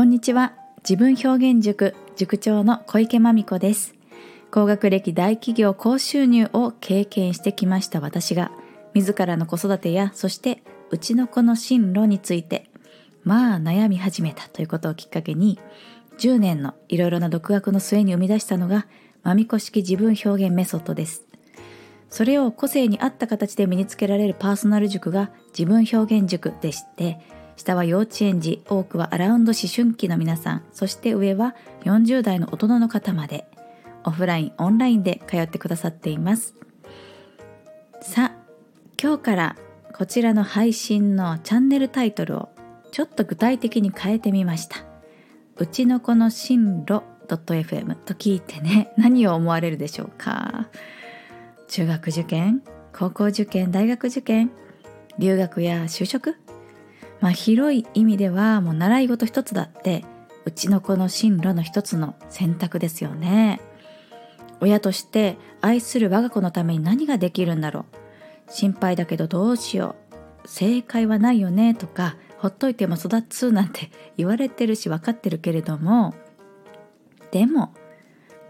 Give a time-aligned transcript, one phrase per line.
[0.00, 0.54] こんにちは。
[0.78, 3.94] 自分表現塾塾長の小池真美子です。
[4.50, 8.50] 高学歴大企業高収入を経験してきました私が
[8.94, 12.70] 自らの子育てやそしてうちの子の進路について
[13.24, 15.58] まあ悩み始めたということをきっかけに
[16.18, 18.86] 10年のいろいろな独学の末に生み出したのが
[19.22, 21.26] まみこ式自分表現メソッドです。
[22.08, 27.20] それを個性に合った形で身につけられるパーソナル塾が自分表現塾でして
[27.60, 30.62] 下は幼稚園児多くはアラウンド思春期の皆さん。
[30.72, 33.46] そして上は40代の大人の方まで。
[34.02, 36.54] オフラインオンラインで通ってくださっています。
[38.00, 38.36] さあ
[39.00, 39.56] 今日から
[39.94, 42.48] こちらの配信のチャンネルタイトルを
[42.92, 44.78] ちょっと具体的に変えてみました。
[45.56, 50.70] うちの子の進路 .fm と聞いてね何を思われるでしょうか。
[51.68, 52.62] 中学受験
[52.94, 54.50] 高校受験大学受験
[55.18, 56.36] 留学や就職
[57.20, 60.04] まあ広い意味ではもう習い事一つだって
[60.44, 63.60] うちの子の進路の一つの選択ですよね。
[64.60, 67.86] 親として愛する我が子のために何ができるんだろ
[68.48, 68.52] う。
[68.52, 69.96] 心配だけどどうしよ
[70.44, 70.48] う。
[70.48, 76.14] 正解はないよねとかほっといても育つなんて言われてるし分かってるけれども。
[77.30, 77.74] でも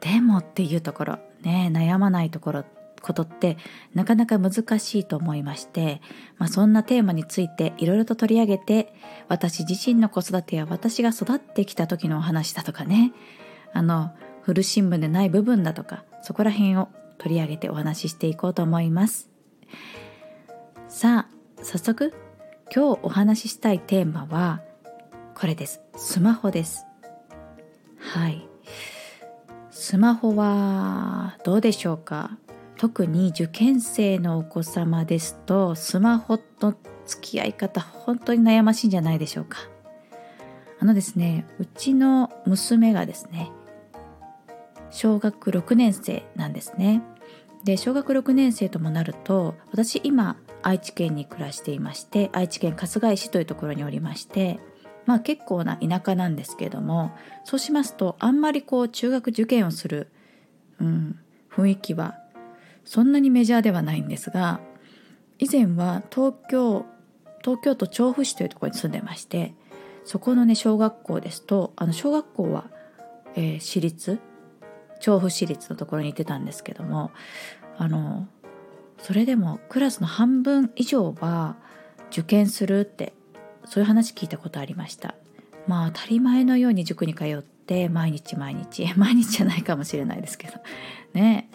[0.00, 1.18] でもっていうところ。
[1.42, 2.66] ね悩まないところっ
[3.06, 3.56] ことって
[3.94, 6.02] なかなか難しいと思いまして、
[6.38, 8.92] まあ、そんなテーマについていろいろと取り上げて
[9.28, 13.12] 私自身の子育てや私が育ってきた時のお話だとかね。
[13.72, 14.10] あの
[14.42, 19.30] 古新聞でない部分だとかそこら辺を取り上げてお話ししていこうと思います。
[20.88, 22.14] さあ早速
[22.74, 24.62] 今日お話ししたいテーマは
[25.34, 25.80] これです。
[25.96, 26.86] スマホです。
[27.98, 28.48] はい。
[29.70, 32.38] スマホはどうでしょうか？
[32.78, 36.74] 特に受験生のお子様ですとスマホの
[37.06, 39.58] 付き合い方本当に悩ましいんじゃないでしょうか。
[40.78, 43.50] あのですねうちの娘がですね
[44.90, 47.02] 小学6年生なんですね。
[47.64, 54.60] で小学6年生ともなると私今愛知県に暮らしていまして愛知県春日井市というところにおりまして
[55.04, 57.10] まあ結構な田舎なんですけども
[57.44, 60.12] そうしますとあんまりこう中学受験をする、
[60.80, 61.18] うん、
[61.50, 62.18] 雰囲気は
[62.86, 64.60] そんなにメジャーではないんですが
[65.38, 66.86] 以前は東京
[67.44, 69.52] 東京都調布市というところに住んでまして
[70.04, 72.70] そこのね小学校ですとあの小学校は、
[73.34, 74.18] えー、私立
[75.00, 77.10] 調布市立のところに行ってたんですけども
[77.76, 78.26] あの
[78.98, 81.56] それでもクラスの半分以上は
[82.10, 83.12] 受験するって
[83.66, 85.14] そういう話聞いたことありました。
[85.66, 90.54] まあ当たり前のように塾に通って毎日毎日 毎日じゃないかもしれないですけど。
[91.14, 91.45] ね。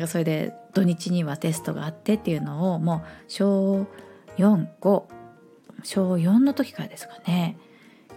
[0.00, 3.86] なんかそれで土日にはテストがあってっていうのをもう小
[4.38, 5.02] 45
[5.82, 7.58] 小4の時からですかね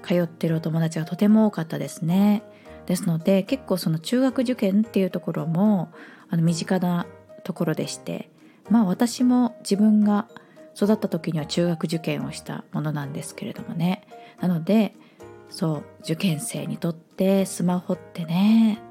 [0.02, 2.44] 通ってるお友達がとても多かったですね。
[2.86, 5.92] ですので結構その中学受験っていうところも
[6.30, 7.06] あの身近な
[7.44, 8.30] ところでして
[8.70, 10.30] まあ私も自分が
[10.78, 14.08] 育った時には中学受験をしたものなんですけれどもね
[14.40, 14.96] なので
[15.50, 18.82] そう受験生にとってスマホってね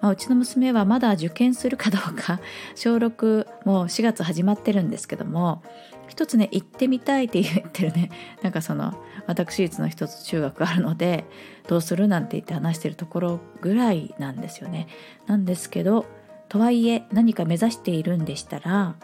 [0.00, 2.40] まあ、うちの娘はまだ受験するかどうか
[2.74, 5.62] 小6もう4月始まってるんですけども
[6.08, 8.10] 一つね行ってみたいって言ってるね
[8.42, 8.94] なんかその
[9.26, 11.24] 私立の一つ中学あるので
[11.68, 14.86] どうするなんて言って話してるところぐらいなんですよね。
[15.26, 16.06] なんですけど
[16.48, 18.94] とはいえ何か目指しているんでしたら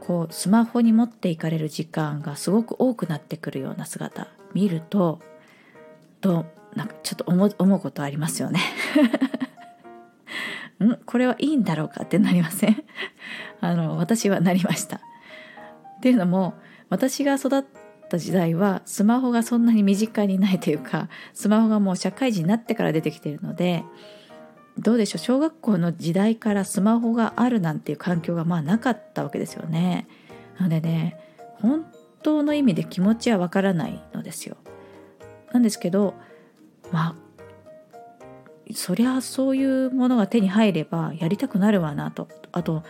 [0.00, 5.20] こうスマホに持っていかれる時間がすごく多くなってくるような姿見ると
[6.20, 6.46] どう
[6.78, 7.24] なんかちょっと
[7.58, 8.60] 思うことありますよね。
[10.84, 12.84] んこれはいいんだろうかってなりません？
[13.60, 14.96] あの私はなりました。
[14.96, 15.00] っ
[16.00, 16.54] ていうのも
[16.88, 17.64] 私が育っ
[18.08, 23.84] た時代はスマホがそんなに身近にないというかスマホがもう社会人になってから出てきているので
[24.78, 25.18] どうでしょう？
[25.18, 30.06] 小学校の時代からスマホがあるなんていう環境がまあなかったわけですよね。
[30.58, 31.16] なのでね
[31.60, 31.84] 本
[32.22, 34.56] 当の意味で気持ちはわからないのですよ。
[35.52, 36.14] なんですけど
[36.92, 37.14] まあ
[38.74, 42.28] そりゃそういうものが手に入ればやりたくなるわなと。
[42.52, 42.82] あと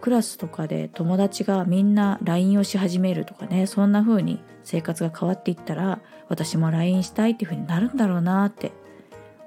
[0.00, 8.72] クラスとかで友達がみんな LINE をし始めるとかねそんな風に生活が変わっていったら私も LINE したいっていう風になるんだろうなって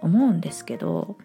[0.02, 1.16] 思うんですけど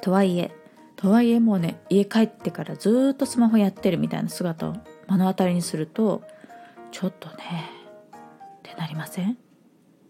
[0.00, 0.52] とはいえ
[0.94, 4.76] とはいえもうね家帰ってからずっとスマホやってるみたいな姿を
[5.08, 6.22] 目の当たりにすると
[6.92, 7.34] ちょっとね
[8.16, 8.20] っ
[8.62, 9.36] てなりません？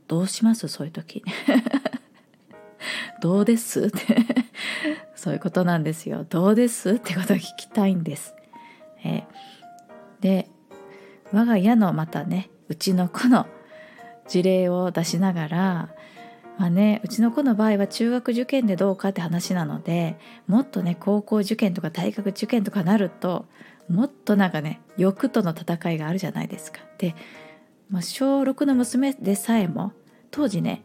[0.09, 0.69] どうします？
[0.69, 1.25] そういう時。
[3.25, 3.87] どうです？
[3.87, 3.99] って
[5.17, 6.91] そういうことなんですよどうです？
[6.91, 8.35] ってことを聞きたいんです。
[9.03, 9.25] えー、
[10.21, 10.51] で
[11.33, 13.47] 我が家のまたねうちの子の
[14.29, 15.89] 事例を出しながら
[16.59, 23.47] まあね、うちの子の場合は中学受験でどうかって話なのでもっとね高校受験とか大学受験とかなると
[23.89, 26.81] もっとなんかね欲との戦いがあるじゃないですか。
[26.99, 27.15] で、
[27.89, 29.93] まあ、小6の娘でさえも
[30.31, 30.85] 当時ね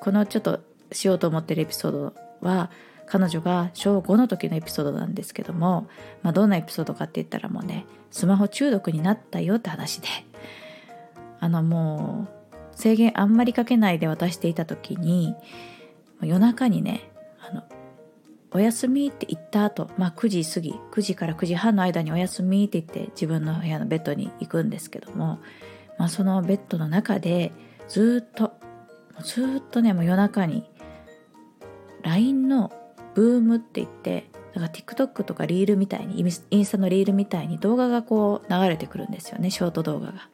[0.00, 2.70] このちょっとしようと思ってるエピソードは
[3.06, 5.88] 彼女が小5の時のエピソードなんですけども、
[6.22, 10.08] まあ、どんなエピソードかって言ったらもうねスマホ中毒になったよって話で。
[11.40, 12.26] あのも
[12.74, 15.34] う制限あんまりかけないで渡していた時に
[16.22, 17.62] 夜中にねあの
[18.50, 25.38] おやすみって言った後、まあ9時過ぎ9時から9時半の間におやすみって言って自分の部屋のベッドに行くんですけども、
[25.98, 27.52] まあ、そのベッドの中で
[27.88, 28.52] ずっと
[29.22, 30.64] ずっとねもう夜中に
[32.02, 32.72] LINE の
[33.14, 40.28] ブームって言ってだから TikTok とかリールみたいにインスタのリールみたいに動画がこう流れてくるんですよねショート動画が。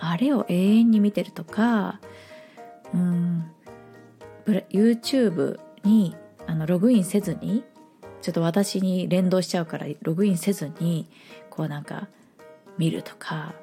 [0.00, 2.00] あれを永遠に見てるとか
[2.92, 3.50] うん
[4.46, 6.14] YouTube に
[6.46, 7.64] あのログインせずに
[8.20, 11.08] ちょっと私に連動しちゃうからログインせずに
[11.50, 12.08] こうなんか
[12.76, 13.54] 見るとか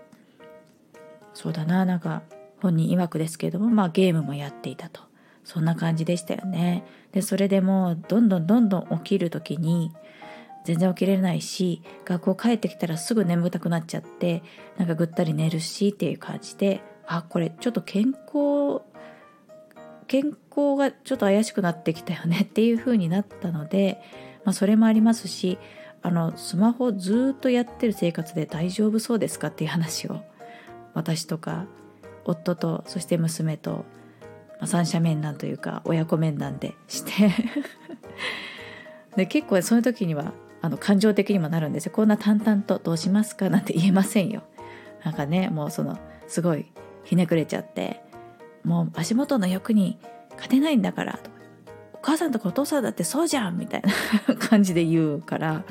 [1.33, 2.23] そうだななんか
[2.61, 5.01] 本人曰くですけれどもまあゲームもやっていたと
[5.43, 6.83] そんな感じでしたよね。
[7.11, 9.91] でそれでもどんどんどんどん起きる時に
[10.63, 14.43] 全然起きれないし学校帰ってきたらすぐ眠たくなっちゃって
[14.77, 18.81] なんかぐったり寝るしっていう感じであこれちょっと健康
[20.07, 24.01] 健康がちょっと怪しくなってきたよね っていう風になったので、
[24.45, 25.57] まあ、それもありますし
[26.01, 30.21] あのスマホずっとやってる生活で大丈夫そうですかっていう話を
[30.93, 31.65] 私とか
[32.25, 33.85] 夫とそして娘と、
[34.61, 37.11] まあ、三者面談というか親子面談でして
[39.17, 44.43] で結構そういう時にはあの感情的にもなるんですよこんな淡々と「どうしますか?」なんて言えませんよ
[45.03, 45.97] なんかねもうその
[46.27, 46.67] すごい
[47.03, 48.01] ひねくれちゃって
[48.63, 49.97] もう足元の欲に
[50.35, 51.37] 勝てないんだからとか
[51.93, 53.81] お母さんとかお父さんだってそうじゃんみたい
[54.27, 55.63] な 感じで言うから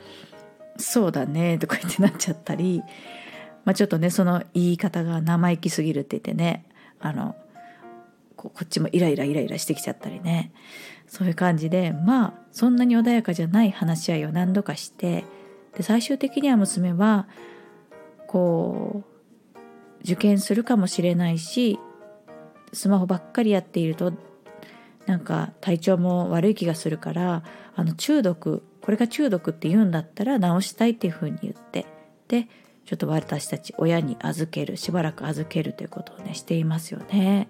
[0.76, 2.82] そうだねとか言ってなっちゃったり、
[3.64, 6.64] まあ、ちょっとねその言い方が生意気すぎるって言ってね
[6.98, 7.36] あの
[8.48, 10.52] こっちもイライライライラしてきちゃったりね
[11.06, 15.24] そういう感じでまあそんなに穏やかじゃない話し合いを何度かして
[15.76, 17.26] で最終的には娘は
[18.26, 19.08] こう
[20.02, 21.78] 受験するかもしれないし
[22.72, 24.12] スマホばっかりやっていると
[25.06, 27.42] なんか体調も悪い気がするから
[27.74, 31.86] あの中毒これが中毒って言うんだったら治したいっていうふうに言って
[32.28, 32.48] で
[32.86, 37.48] ちょっと私たち親に預けるしばらく預けるということをねしていますよね。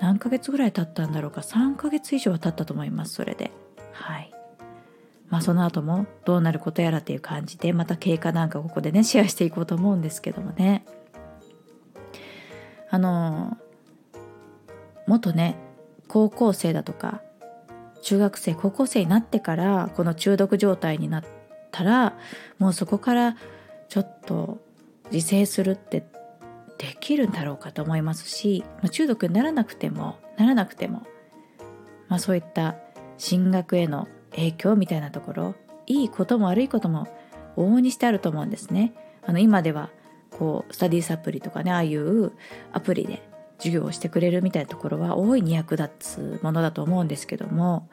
[0.00, 1.40] 何ヶ月ぐらい経ったんだろうか。
[1.40, 3.50] 3ヶ月以上は経ったと思いますそれで。
[3.92, 4.32] はい。
[5.28, 10.84] まあその後もどうなることやらっていう感じでまた経過なんかここでねシェアしていこうと思うんですけどもね。
[12.90, 13.56] あの
[15.06, 15.56] 元ね
[16.08, 17.20] 高校生だとか
[18.02, 21.24] 中学生高校生になってからこの中毒状態になっ
[21.72, 22.16] たら
[22.58, 23.36] もうそこから
[23.88, 24.58] ちょっと
[25.10, 26.04] 自制するって
[26.78, 31.06] できるんだろうかと思いますし、中毒にならなくてもならなくても、
[32.08, 32.76] まあ、そういった
[33.18, 35.54] 進学への影響みたいなところ
[35.86, 37.06] いいことも悪いことも
[37.56, 38.92] 往々にしてあると思うんですね。
[39.24, 39.90] あの今では
[40.30, 42.32] こうスタディーサプリとかねああいう
[42.72, 43.28] アプリで
[43.58, 47.88] 授業をしてくれるみたいなところは大いに役立つものだと思うんですけども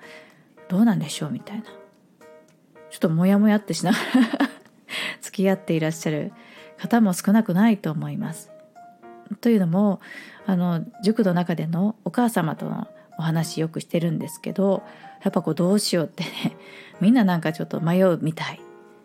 [0.67, 1.71] どうなんでしょうみたいなちょ
[2.97, 4.03] っとモヤモヤってしながら
[5.21, 6.33] 付き合っていらっしゃる
[6.77, 8.52] 方も少なくないと思います。
[9.35, 9.99] というのも
[10.45, 12.87] あの塾の中でのお母様との
[13.17, 14.83] お話よくしてるんですけど
[15.23, 16.29] やっぱこうどうしようってね
[16.99, 18.59] みんななんかちょっと迷うみたい。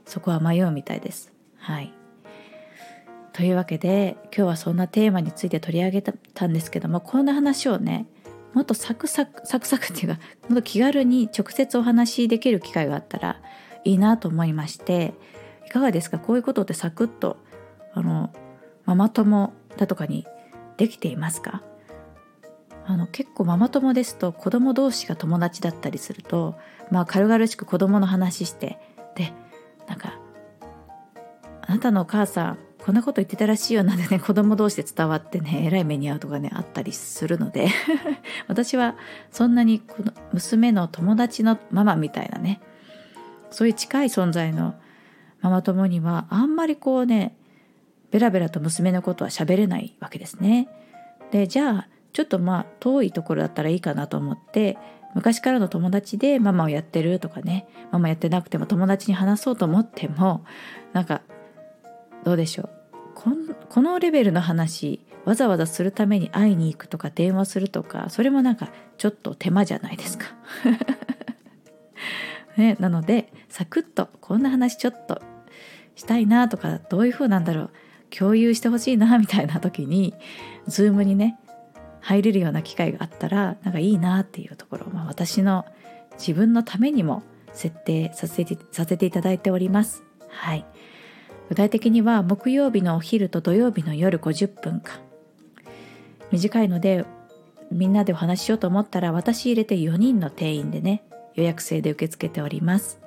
[0.07, 1.31] そこは迷うみたいです。
[1.59, 1.93] はい。
[3.35, 8.07] というわけで今日はそんなテーマについて取り上げたんですけどもこんな話をね
[8.55, 13.41] もっとサクサクサクサクっていうかもっと気軽に直接お話しできる機会があったら
[13.85, 15.15] いいなと思いまして
[15.67, 16.19] いかがですか？
[16.19, 17.37] こういうことってサクッと
[17.93, 18.31] あの
[18.87, 20.27] ママ友だとかに
[20.77, 21.63] できていますか？
[22.87, 26.57] あの結構ママ友ですと子供同士が友達だったりすると
[26.91, 28.79] まあ軽々しく子供の話して
[29.15, 29.33] で
[29.87, 30.19] なんか
[31.61, 37.69] 「あなたのお母さんこんなこと言ってたらしいよ」なんてね 子供同士で伝わってねえらい目に遭うとかねあったりするので
[38.49, 38.95] 私は
[39.31, 42.63] そんなにこの娘の友達のママみたいなね
[43.51, 44.77] そういう近い存在の
[45.43, 47.37] ママ友にはあんまりこうね
[48.11, 50.69] ベラベラと娘のことは喋れないわけですね。
[51.31, 54.79] でじゃあちょっとまあ遠いところだったらいいかなと思って
[55.15, 60.45] 昔からの友達でママをやってるとかねママやってなくても友達に話そうと思っても
[60.93, 61.23] なんか
[62.25, 62.71] どうでしょう
[63.69, 70.27] このレベルの話わざわざするために会いに行くとか電話するとかそれもなんかちょっと手間じゃないですか。
[72.57, 75.21] ね、なのでサクッとこんな話ちょっと
[75.95, 77.71] したいなとかどういう風なんだろう
[78.17, 80.15] 共有してほしいなみたいな時に
[80.69, 81.39] Zoom にね
[82.01, 85.67] 入れるような機会があったらなんかいいなっていうところ、まあ、私の
[86.19, 87.23] 自分のためにも
[87.53, 90.03] 設定させてさせていただいております。
[90.29, 90.65] はい、
[91.49, 95.01] 具体的には木曜日のお昼と土曜日の夜50分間。
[96.31, 97.05] 短いので
[97.71, 101.03] みんなでお話ししようと思ったら私入れて4人の定員でね
[101.35, 103.01] 予約制で受け付けております。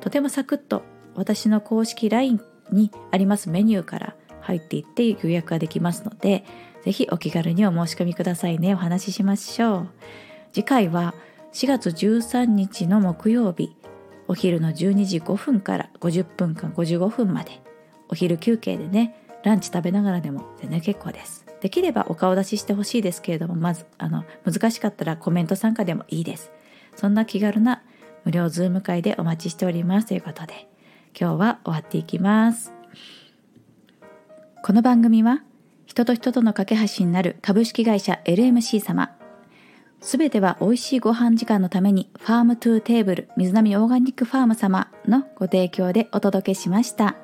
[0.00, 0.82] とてもサクッと
[1.14, 6.44] 私の公式 LINE にありますメニューから入っていって予約ができますので
[6.84, 8.74] ぜひお気軽にお申し込みくださいね。
[8.74, 9.88] お話ししましょう。
[10.52, 11.14] 次回は
[11.52, 13.74] 4月13日の木曜日
[14.28, 17.62] お昼の12時5分から50分間55分まで
[18.08, 21.46] お昼休憩でねランチ食べながらでも全然結構です。
[21.60, 26.52] できればお顔出ししてほしいですけれどもまずあの難しかったらコメント参加でもいいです。
[26.94, 27.82] そんな気軽な
[28.24, 30.68] 無料 Zoom 会でお待ちしておりますということで
[31.18, 32.72] 今日は終わっていきます。
[34.66, 35.42] この番組は
[35.84, 39.14] 人と人との架け橋になる株式会社 LMC 様
[40.00, 47.14] すべては美味しいご飯時間のために Farm to Table 水波オーガニックファーム様のご提供でお届けしました。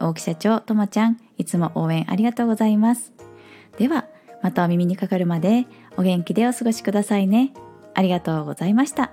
[0.00, 3.12] 大木社長、ともちゃん、いつも応援ありがとうございます。
[3.78, 4.06] では、
[4.42, 5.66] またお耳にかかるまで
[5.96, 7.52] お元気でお過ごしくださいね。
[7.94, 9.12] ありがとうございました。